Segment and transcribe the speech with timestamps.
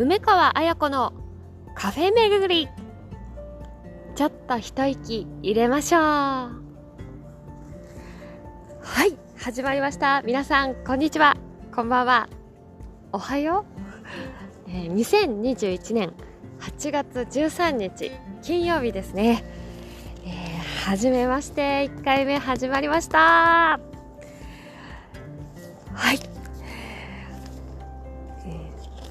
[0.00, 1.12] 梅川彩子の
[1.74, 2.68] カフェ巡り。
[4.14, 6.02] ちょっと一息入れましょう。
[6.02, 6.52] は
[9.06, 10.22] い始まりました。
[10.22, 11.36] 皆さんこんにちは。
[11.74, 12.28] こんばんは。
[13.10, 13.66] おはよ
[14.66, 16.12] う、えー、2021年
[16.60, 19.42] 8月13日金曜日ですね、
[20.24, 21.88] えー、はじめまして。
[21.88, 23.80] 1回目始まりました。
[25.92, 26.20] はい、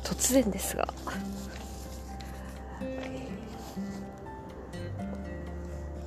[0.07, 0.87] 突然ですが。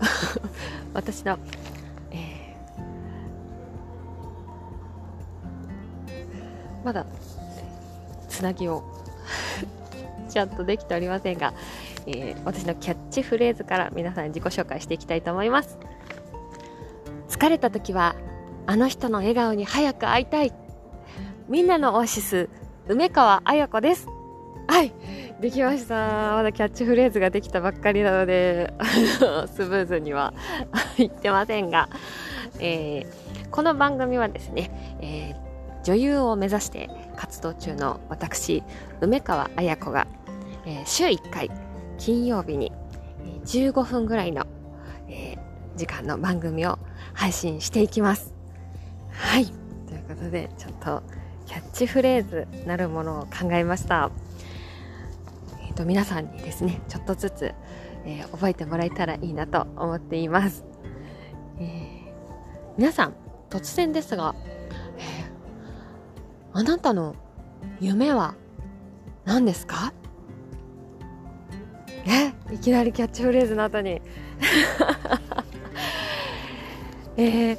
[0.95, 1.39] 私の、
[2.11, 7.05] えー、まだ
[8.31, 8.83] つなぎを
[10.31, 11.53] ちゃんとできておりませんが、
[12.07, 15.79] えー、私のキャッチフレーズから皆さん自己紹介していきたいと思います。
[17.29, 18.17] 疲れた時は
[18.67, 20.55] あの人の笑顔に早く会いたい。
[21.49, 22.49] みんなのオアシス
[22.91, 24.09] 梅川彩子です。
[24.67, 24.93] はい。
[25.41, 26.35] できました。
[26.35, 28.75] まだキャッチフレーズができたばっかりなので
[29.55, 30.35] スムーズには
[30.99, 31.89] 言ってませんが、
[32.59, 38.65] えー、この番組はですね、えー、女優を目指して活動中の私
[39.01, 40.09] 梅川彩子が、
[40.67, 41.49] えー、週1回
[41.97, 42.73] 金曜日に
[43.45, 44.45] 15分ぐらいの、
[45.09, 45.39] え
[45.77, 46.81] 時間の番組を
[47.15, 48.35] 配信していきます。
[49.13, 49.47] はい。
[49.47, 51.20] ということでちょっと
[51.51, 54.13] キャッチフレーズなるものを考えました。
[55.67, 57.53] えーと、皆さんにですねちょっとずつ、
[58.05, 60.65] えー、覚えてもらえたらいいなと思っています。
[61.59, 61.67] えー、
[62.79, 63.15] 皆さん
[63.51, 64.37] 突然ですが、
[64.97, 67.17] えー、あなたの
[67.81, 68.37] 夢は
[69.25, 69.93] 何ですか？
[72.07, 73.99] えいきなりキャッチフレーズの後に
[77.17, 77.59] えー、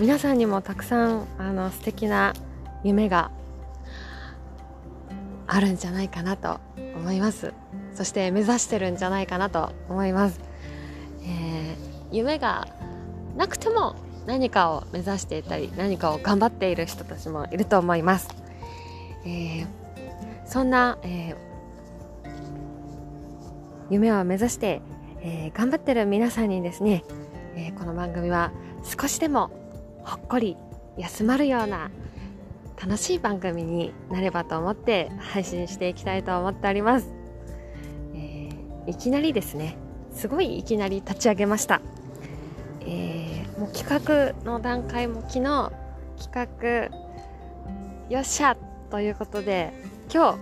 [0.00, 2.32] 皆さんにもたくさんあの素敵な
[2.82, 3.30] 夢が
[5.46, 6.58] あるんじゃないかなと
[6.96, 7.52] 思います。
[7.94, 10.40] そして目指してるんじゃないかなと思います、
[11.22, 12.66] えー、夢が
[13.36, 13.94] なくても
[14.26, 18.28] 何かを目指していたり何かを頑張っている人たちもいると思います、
[19.26, 19.66] えー、
[20.46, 21.36] そんな、えー、
[23.90, 24.80] 夢を目指して、
[25.22, 27.04] え頑張ってる皆さんにですね、
[27.56, 28.52] えこの番組は
[28.98, 29.50] 少しでも
[30.04, 30.56] ほっこり
[30.96, 31.90] 休まるような
[32.80, 37.12] 楽しい番組になればと思って配信していきたいと思っております、
[38.14, 39.76] えー、いきなりですね。
[40.12, 41.80] すごいいきなり立ち上げました、
[42.80, 45.72] えー、もう企画の段階も昨日
[46.18, 46.96] 企画
[48.08, 48.56] よっしゃ
[48.90, 49.72] ということで
[50.12, 50.38] 今日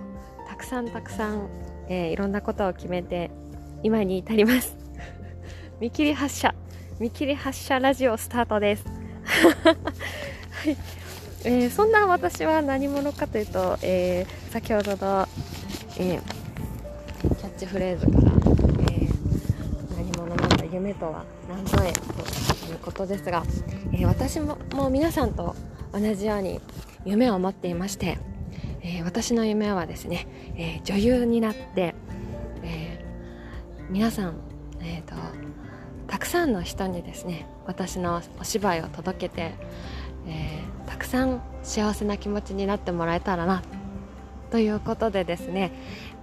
[0.49, 1.47] たくさんたくさん、
[1.87, 3.29] えー、いろんなことを決めて
[3.83, 4.75] 今に至ります。
[5.79, 6.53] 見切り発車
[6.99, 8.98] 見切り発車ラジオスタートです。
[9.39, 10.77] はい。
[11.45, 15.27] えー、そんな私は何者かというと、えー、先ほどの、
[15.97, 16.21] えー、
[17.21, 18.19] キャッチフレーズから、
[18.91, 19.07] え
[19.95, 23.43] 何者なんだ夢とは何ぞえということですが、
[23.93, 25.55] え私ももう皆さんと
[25.93, 26.59] 同じように
[27.05, 28.17] 夢を持っていまして、
[28.81, 31.95] え私の夢はですね、え女優になって、
[32.63, 33.05] え
[33.89, 34.35] 皆さん、
[34.81, 35.15] えーと、
[36.29, 39.55] さんの人にですね私のお芝居を届けて、
[40.27, 43.63] えー、たくさん幸せな気持ちになってもらえたらな
[44.51, 45.71] ということでですね、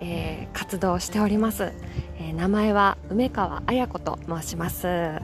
[0.01, 1.73] えー、活動しております、
[2.21, 5.21] えー、名前は梅川彩子と申します、え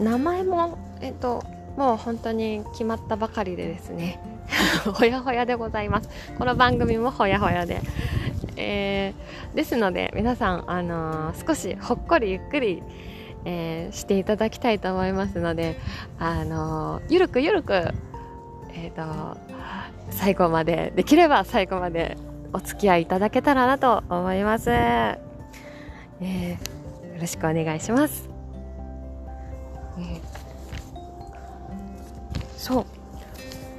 [0.00, 1.44] 名前もえっ、と
[1.76, 4.20] もう本当に決まったばかりでですね
[4.92, 6.08] ほやほやでございます。
[6.38, 7.80] この番組もほやほやで、
[8.60, 12.82] えー、ですので皆さん、あのー、少しほっこりゆっくり
[13.44, 15.78] えー、していただきたいと思いますので、
[16.18, 17.72] あのゆるくゆるく、
[18.74, 19.38] えーと、
[20.10, 22.18] 最後までできれば最後まで
[22.52, 26.58] お付き合いいただけたらなと思います、えー、よ
[27.18, 28.28] ろしくお願いします、
[32.58, 32.86] そう。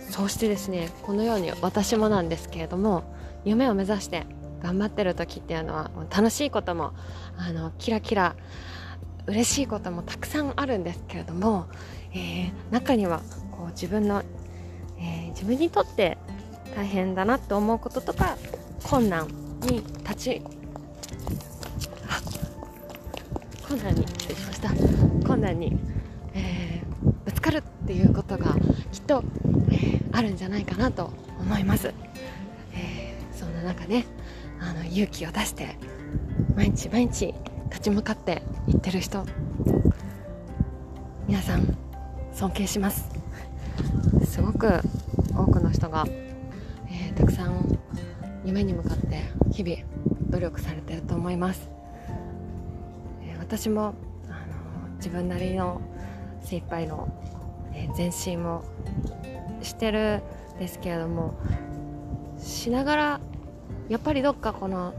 [0.09, 3.03] そうしてですねこのように私もなんですけれども
[3.45, 4.25] 夢を目指して
[4.61, 6.93] 頑張ってる時っていうのは楽しいことも
[7.37, 8.35] あのキラキラ
[9.27, 11.67] 嬉しいこともたくさんあるんですけれども、
[12.13, 13.21] えー、中には
[13.51, 14.23] こう自分の、
[14.99, 16.17] えー、自分にとって
[16.75, 18.37] 大変だなと思うこととか
[18.83, 19.27] 困難
[19.61, 20.41] に立ち
[23.67, 24.69] 困難に失礼しました。
[25.27, 25.77] 困難に、
[26.33, 28.55] えー、ぶつかるっていうことが
[28.91, 29.23] きっと、
[29.69, 31.93] えー、あるんじゃないかなと思います、
[32.73, 34.05] えー、そんな中ね
[34.91, 35.77] 勇気を出して
[36.55, 37.33] 毎日毎日
[37.69, 39.25] 立ち向かっていってる人。
[41.27, 41.77] 皆さん
[42.33, 43.09] 尊敬します。
[44.25, 44.81] すごく
[45.33, 46.05] 多くの人が、
[46.89, 47.79] えー、たくさん
[48.45, 49.21] 夢に向かって
[49.51, 49.77] 日々
[50.29, 51.69] 努力されてると思います、
[53.23, 53.93] えー、私も
[54.27, 54.31] あ
[54.87, 55.81] の自分なりの
[56.41, 57.09] 精一杯の、
[57.73, 58.63] えー、前進も
[59.61, 60.23] してる
[60.55, 61.37] んですけれども
[62.37, 63.21] しながら
[63.91, 64.93] やっぱりどっかこの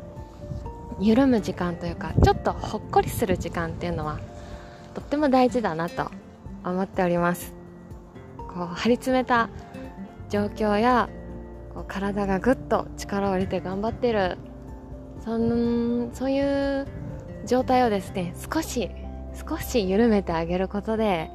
[1.01, 4.21] 緩む時間というかちょっとほっこりする時間っていうのは
[4.93, 6.11] とっても大事だなと
[6.63, 7.55] 思っております。
[8.37, 9.49] こう張り詰めた
[10.29, 11.09] 状況や
[11.73, 14.37] こう体がぐっと力を入れて頑張ってる
[15.25, 16.87] そんそういう
[17.47, 18.91] 状態をですね少し
[19.49, 21.31] 少し緩めてあげることで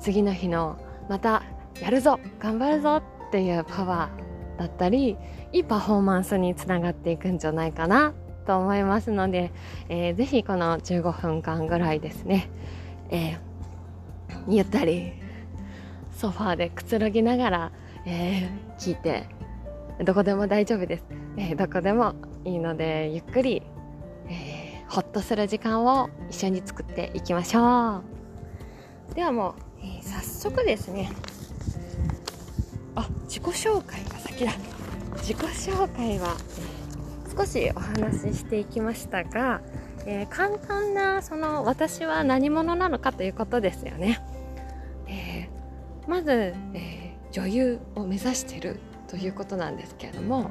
[0.00, 0.78] 次の日の
[1.10, 1.42] また
[1.82, 4.23] やるぞ頑張るぞっていうパワー
[4.58, 5.16] だったり
[5.52, 8.14] いいパフォーマンスにつながっていくんじゃないかな
[8.46, 9.52] と思いますので、
[9.88, 12.50] えー、ぜひこの15分間ぐらいですね、
[13.10, 13.38] えー、
[14.48, 15.12] ゆったり
[16.16, 17.72] ソファーでくつろぎながら、
[18.06, 19.28] えー、聞いて
[20.04, 21.04] どこでも大丈夫です、
[21.36, 22.14] えー、どこでも
[22.44, 23.62] いいのでゆっくり、
[24.28, 28.02] えー、ほっとする時間を一緒に作っていきましょ
[29.10, 29.14] う。
[29.14, 31.10] ではもう、えー、早速ですね
[32.96, 34.52] あ自己紹介が先だ。
[35.16, 36.36] 自己紹介は、
[37.36, 39.60] 少しお話ししていきましたが、
[40.06, 44.20] えー、簡単なその私は何者なのかということですよね、
[45.08, 50.50] えー、まず、え女優を目指しているということなんですけれども、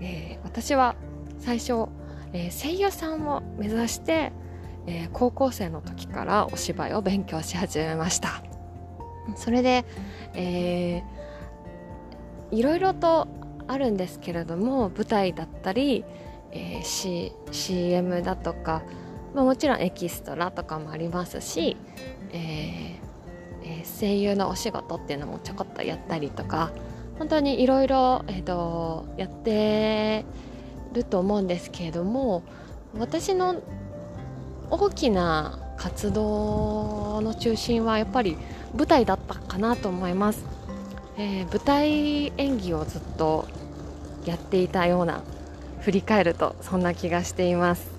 [0.00, 0.94] え私は
[1.38, 1.86] 最初、
[2.34, 4.32] え声優さんを目指して、
[4.86, 8.42] え高校生の時からお芝居を勉強し始めました。
[9.36, 9.86] それで、
[10.34, 11.27] えー
[12.50, 13.28] いろいろと
[13.66, 16.04] あるんですけれども舞台だったり、
[16.52, 18.82] えー、C、CM だとか、
[19.34, 21.76] まあ、もちろんエキストラとかもありますし、
[22.32, 23.08] えー
[23.62, 26.70] えー、声優のお仕事っていうのもちょこっとやったりとか
[27.18, 28.24] 本当にいろいろ
[29.16, 30.24] やって
[30.92, 32.42] ると思うんですけれども
[32.96, 33.56] 私の
[34.70, 38.36] 大きな活動の中心はやっぱり
[38.76, 40.57] 舞台だったかなと思います。
[41.20, 43.48] えー、舞台演技をずっと
[44.24, 45.24] やっていたような
[45.80, 47.90] 振り返るとそんな気がしています。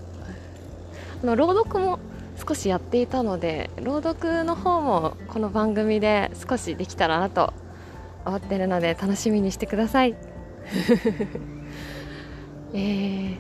[1.22, 2.00] あの朗読も
[2.38, 7.54] 少しやっていたので朗読の方もこの番組で少しできたらなと
[8.26, 10.16] 思ってるので楽しみにしてください。
[12.74, 13.36] えー、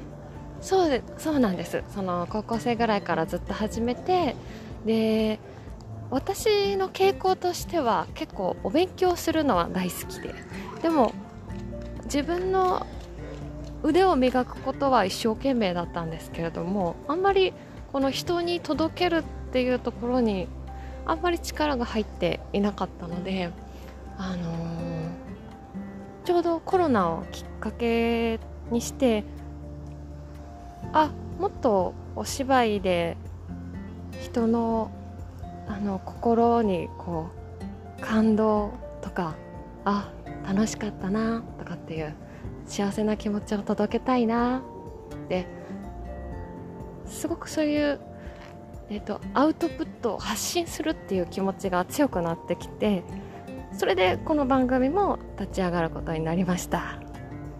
[0.59, 1.81] そうそうなんです。
[1.95, 4.35] その高校生ぐらいからずっと始めて
[4.85, 5.39] で
[6.11, 10.33] 私の傾向としては結構お勉強するのは大好きで。
[10.81, 11.13] でも
[12.06, 12.88] 自分の
[13.83, 17.53] 腕を磨くことは一生懸命だったんですけれどもあんまり
[17.94, 20.47] この人に届けるっていうところに
[21.06, 23.51] あんまり力が入っていなかったので、
[24.17, 25.09] あのー、
[26.25, 28.39] ちょうどコロナをきっかけ
[28.69, 29.23] にして
[30.94, 33.17] あもっとお芝居で
[34.21, 34.91] 人の
[35.69, 37.27] あの心にこ
[38.00, 39.36] う感動とか
[39.86, 40.12] あ
[40.45, 42.13] 楽しかったなとかっていう
[42.66, 44.62] 幸せな気持ちを届けたいな
[45.25, 45.45] って
[47.06, 48.00] すごくそういう、
[48.89, 53.04] えーと、アウトプットを発信するっていう気持ちが強くなってきて
[53.74, 56.99] それでこの番組も立ち上がることになりました。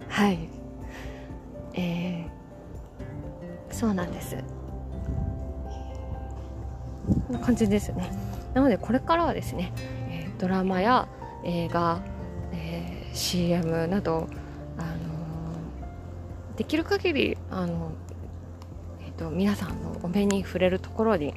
[0.10, 0.50] はい。
[1.76, 4.59] えー、そうなんです。
[7.30, 8.12] な感じですね。
[8.54, 9.74] なのでこれからはですね、
[10.10, 11.08] え、ドラマや
[11.44, 12.02] 映画、
[12.52, 14.28] えー、CM など、
[14.78, 17.92] あのー、できる限りあの、
[19.02, 21.34] えーと、皆さんのお目に触れるところに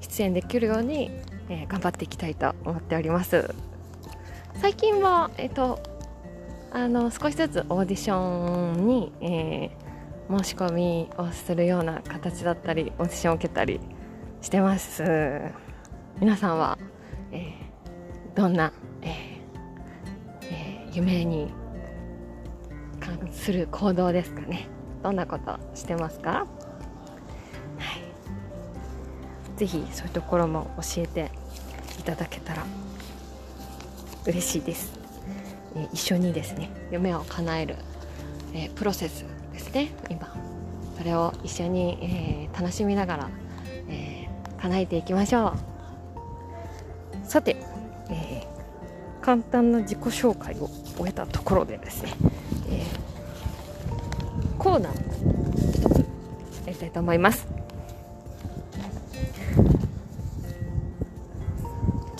[0.00, 1.10] 出演できるように、
[1.48, 3.54] えー、頑張っていきたいと思っております。
[4.60, 5.78] 最近は、えーと、
[6.72, 13.80] あの少しずつオーディションに、えー、申し込みをするような形だったりオーディションを受けたり
[14.48, 15.04] してます。
[16.18, 16.78] 皆さんは、
[17.32, 19.10] えー、どんな、えー
[20.44, 21.52] えー、夢に
[22.98, 24.66] 関する行動ですかね。
[25.02, 26.46] どんなことしてますか、は
[29.54, 31.30] い、ぜひそういうところも教えて
[32.00, 32.64] いただけたら
[34.24, 34.98] 嬉しいです、
[35.76, 37.76] えー、一緒にですね夢を叶える、
[38.54, 40.34] えー、プロセスですね今。
[40.96, 43.30] それを一緒に、えー、楽しみながら
[44.68, 45.54] 叶えていきましょ
[47.24, 47.26] う。
[47.26, 47.56] さて、
[48.10, 52.12] えー、簡単な自己紹介を終えたところでですね、
[52.70, 54.92] えー、コーナー
[55.72, 55.98] 一つ
[56.66, 57.46] やりたいと思います。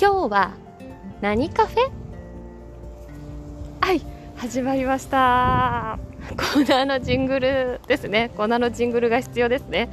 [0.01, 0.53] 今日は
[1.21, 1.91] 何カフェ？
[3.81, 4.01] はい
[4.37, 5.99] 始まりました。
[6.31, 8.31] コーナーのジングルですね。
[8.37, 9.89] コーナーのジングルが必要ですね、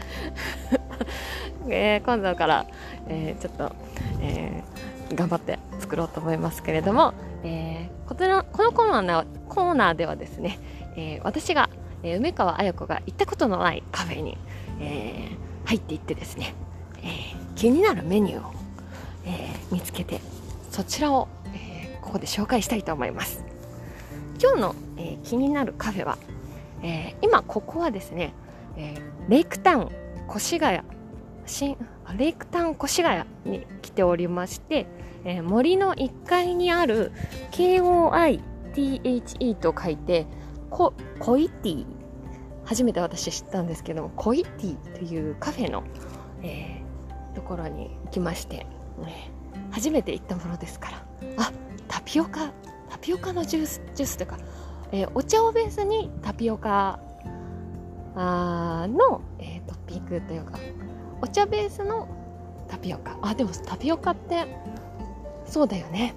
[1.69, 2.65] えー、今度から、
[3.07, 3.75] えー、ちょっと、
[4.21, 10.59] えー、頑張って作ろうと思いますけれども、えー、このこのコーナーコーナーではですね、
[10.95, 11.69] えー、私が、
[12.03, 14.37] えー、梅川綾子が行ったことのないカフェに、
[14.79, 16.53] えー、入っていってですね、
[17.03, 18.51] えー、気になるメニューを、
[19.25, 20.21] えー、見つけて
[20.71, 23.43] そちらを、えー、ここで紹介したいと思います。
[24.41, 26.17] 今日の、えー、気になるカフェは、
[26.83, 28.33] えー、今ここはですね、
[28.75, 29.89] えー、レイクタウン
[30.35, 30.81] 越谷
[31.45, 31.77] 新
[32.17, 34.87] レイクタウン越谷に来ておりまして、
[35.23, 37.11] えー、森の1階にある
[37.51, 40.27] KOITHE と書いて
[40.69, 41.85] ココイティ
[42.65, 45.83] 初めて私知ったんですけどもコイティというカフェの、
[46.41, 48.65] えー、ところに行きまして、
[49.03, 49.31] ね、
[49.71, 51.05] 初めて行ったものですから。
[51.37, 51.51] あ
[51.87, 52.51] タピオカ
[52.89, 54.37] タピオカのジュースジュースというか、
[54.91, 56.99] えー、お茶をベースにタピオカ
[58.15, 60.57] あの、えー、トッピングというか
[61.25, 62.07] お茶ベースの
[62.67, 63.17] タピオカ。
[63.23, 64.45] あでもタピオカって
[65.47, 66.13] そうだよね。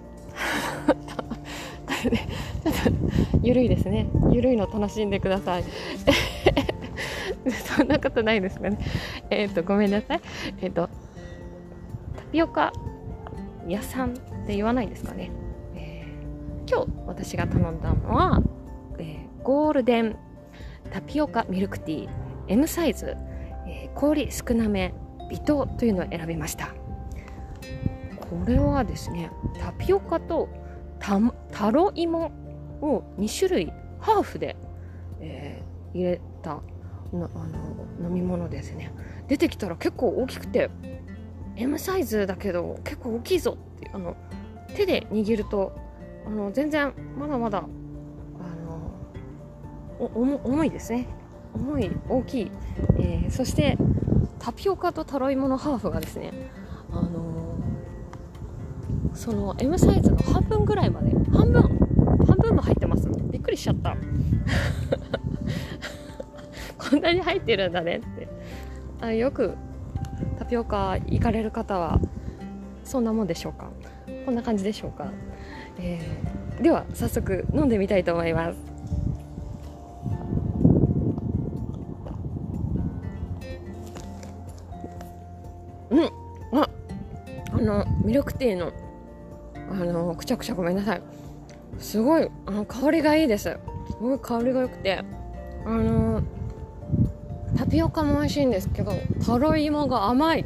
[0.87, 2.91] ちょっと
[3.43, 4.07] ゆるいですね。
[4.31, 5.65] ゆるいの楽しんでください。
[7.75, 8.79] そんなことないですかね。
[9.31, 10.21] えっ、ー、とごめんなさい。
[10.61, 10.91] えっ、ー、と
[12.15, 12.75] タピオカ
[13.67, 14.13] 屋さんっ
[14.47, 15.31] て言わないですかね、
[15.75, 18.43] えー、今日私が頼んだのは、
[18.99, 20.17] えゴールデン
[20.93, 22.29] タピオカミルクティー。
[22.49, 23.15] M サイズ、
[23.99, 24.95] 氷少なめ
[25.29, 26.69] 微糖というのを選びました。
[28.31, 30.49] これはですねタピオカと
[31.01, 32.31] タロイモ
[32.81, 34.57] を2種類ハーフで、
[35.21, 36.61] えー、入れたあ
[37.13, 37.29] の
[38.01, 38.93] 飲み物ですね。
[39.27, 40.71] 出てきたら結構大きくて
[41.57, 44.17] M サイズだけど結構大きいぞってあの
[44.77, 45.77] 手で握ると
[46.25, 47.63] あの全然まだまだあ
[50.01, 50.09] の
[50.45, 51.09] 重いですね。
[51.53, 52.53] 重い大きい、
[52.99, 53.79] えー、そして
[54.39, 56.33] タピオカとタロイモのハーフがですね
[56.91, 57.39] あの
[59.15, 61.63] その M サイズの半分ぐらいまで半分
[62.27, 63.09] 半分も入ってます。
[63.31, 63.97] びっくりしちゃった。
[66.79, 68.29] こんなに入ってるんだねって。
[69.01, 69.55] あよく
[70.39, 72.01] タピオカ行かれる方は
[72.85, 73.71] そんなもんでしょうか。
[74.25, 75.11] こんな感じでしょうか、
[75.79, 78.68] えー、では早速飲んでみたいと思います。
[85.91, 86.11] うん。
[86.59, 86.69] あ
[87.53, 88.73] あのミルクティーの
[89.71, 91.03] あのくちゃくちゃごめんなさい。
[91.79, 93.45] すごいあの香りがいいです。
[93.45, 93.59] す
[94.01, 95.05] ごい香りが良くて。
[95.65, 96.23] あの
[97.57, 98.93] タピオカも美味しいんですけど
[99.25, 100.45] タロイモが甘い。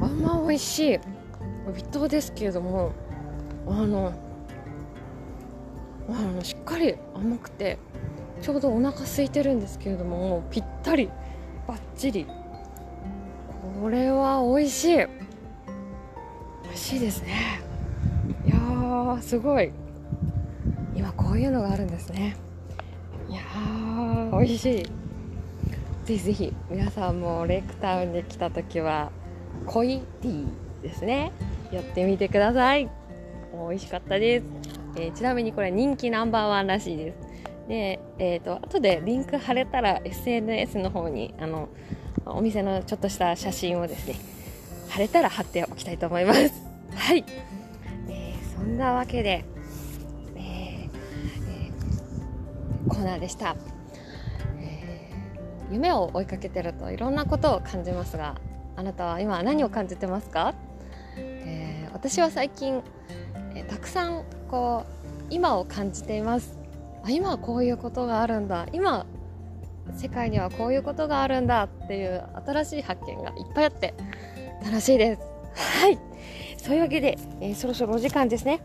[0.00, 1.00] あんま美味しい。
[1.74, 2.92] 微糖ですけれども
[3.66, 4.12] あの
[6.08, 7.78] あのしっかり甘くて
[8.42, 11.10] ちょうどお腹空いてるんですけれどももうぴったり
[11.66, 12.26] バッチリ。
[13.80, 14.96] これは美味しい。
[14.96, 15.04] 美
[16.70, 17.60] 味しいですね。
[18.46, 19.72] いやーすごい。
[20.94, 22.36] 今こういうのがあるんですね。
[23.28, 24.82] いやー美味しい。
[26.04, 29.10] ぜひぜひ皆さんもレイクタウンに来た時は
[29.66, 31.32] コイティーですね。
[31.72, 32.90] やってみてください。
[33.68, 34.46] 美味しかったです、
[34.96, 37.18] えー、ちなみにこれ人気ナンバーワンらしいです。
[37.68, 41.68] で、えー、と後でリンク貼れたら SNS の方にあの
[42.26, 44.16] お店のちょっとした写真をですね
[44.88, 46.52] 貼れたら貼っておきたいと思います。
[46.94, 47.24] はい。
[48.56, 49.44] そんなわけで、
[50.36, 53.56] えーえー、コーナーでした、
[54.58, 58.36] えー、夢を追いかけてるといろんなことを感じますが
[58.76, 60.54] あなたは今何を感じてますか、
[61.16, 62.82] えー、私は最近、
[63.54, 66.58] えたくさんこう今を感じています。
[67.04, 68.66] あ今はこういうことがあるんだ。
[68.72, 69.04] 今
[69.96, 73.94] 世界にはこういうことがあるんだっていう新しい発見がいっぱいあって
[74.64, 75.22] 楽しいです
[75.80, 76.14] はい
[76.64, 78.62] そういうわけで、えー、そろそろお時間ですね。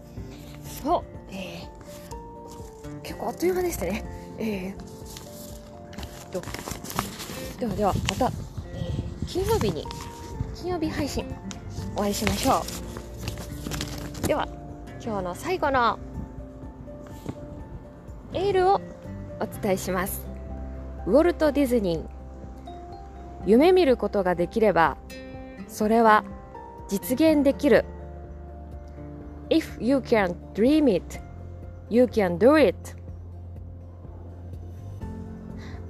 [0.81, 4.05] そう、えー、結構あっという間でしたね。
[4.37, 6.41] えー、と
[7.59, 8.31] ではでは、また、
[8.73, 9.85] えー、金曜日に、
[10.55, 11.25] 金曜日配信、
[11.97, 12.63] お会いしましょ
[14.23, 14.27] う。
[14.27, 14.47] では、
[15.03, 15.99] 今日の最後の
[18.33, 18.81] エールを
[19.41, 20.28] お伝えします。
[21.09, 22.05] ウォルト・ディズニー。
[23.47, 24.95] 夢見ることができれば、
[25.67, 26.23] それは
[26.87, 27.83] 実現できる。
[29.49, 31.19] If you can dream it,
[31.89, 32.75] you can do it.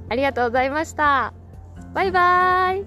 [0.07, 1.33] ありがとうございました。
[1.93, 2.85] バイバイ。